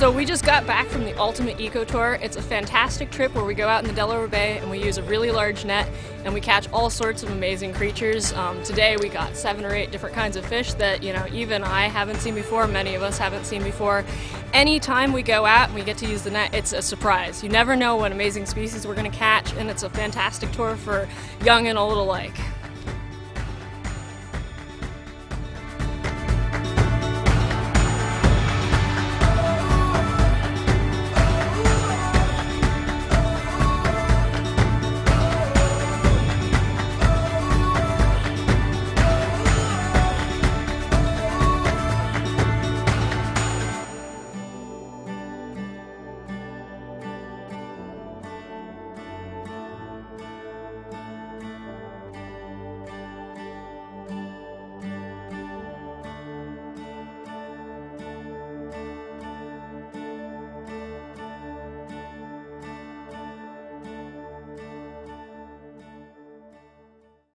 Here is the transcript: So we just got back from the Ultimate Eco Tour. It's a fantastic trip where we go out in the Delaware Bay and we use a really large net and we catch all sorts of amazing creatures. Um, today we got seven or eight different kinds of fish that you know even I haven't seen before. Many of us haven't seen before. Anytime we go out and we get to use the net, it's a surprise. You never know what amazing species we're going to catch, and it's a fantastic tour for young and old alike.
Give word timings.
So 0.00 0.10
we 0.10 0.24
just 0.24 0.46
got 0.46 0.66
back 0.66 0.86
from 0.86 1.04
the 1.04 1.14
Ultimate 1.18 1.60
Eco 1.60 1.84
Tour. 1.84 2.18
It's 2.22 2.36
a 2.36 2.40
fantastic 2.40 3.10
trip 3.10 3.34
where 3.34 3.44
we 3.44 3.52
go 3.52 3.68
out 3.68 3.82
in 3.82 3.86
the 3.86 3.94
Delaware 3.94 4.28
Bay 4.28 4.56
and 4.56 4.70
we 4.70 4.82
use 4.82 4.96
a 4.96 5.02
really 5.02 5.30
large 5.30 5.66
net 5.66 5.86
and 6.24 6.32
we 6.32 6.40
catch 6.40 6.72
all 6.72 6.88
sorts 6.88 7.22
of 7.22 7.30
amazing 7.30 7.74
creatures. 7.74 8.32
Um, 8.32 8.62
today 8.62 8.96
we 8.96 9.10
got 9.10 9.36
seven 9.36 9.62
or 9.62 9.74
eight 9.74 9.90
different 9.90 10.14
kinds 10.14 10.36
of 10.38 10.46
fish 10.46 10.72
that 10.72 11.02
you 11.02 11.12
know 11.12 11.26
even 11.34 11.62
I 11.62 11.88
haven't 11.88 12.20
seen 12.20 12.34
before. 12.34 12.66
Many 12.66 12.94
of 12.94 13.02
us 13.02 13.18
haven't 13.18 13.44
seen 13.44 13.62
before. 13.62 14.06
Anytime 14.54 15.12
we 15.12 15.20
go 15.22 15.44
out 15.44 15.66
and 15.66 15.74
we 15.74 15.84
get 15.84 15.98
to 15.98 16.06
use 16.06 16.22
the 16.22 16.30
net, 16.30 16.54
it's 16.54 16.72
a 16.72 16.80
surprise. 16.80 17.42
You 17.44 17.50
never 17.50 17.76
know 17.76 17.96
what 17.96 18.10
amazing 18.10 18.46
species 18.46 18.86
we're 18.86 18.94
going 18.94 19.10
to 19.10 19.14
catch, 19.14 19.52
and 19.52 19.68
it's 19.68 19.82
a 19.82 19.90
fantastic 19.90 20.50
tour 20.52 20.76
for 20.76 21.06
young 21.44 21.66
and 21.66 21.76
old 21.76 21.98
alike. 21.98 22.40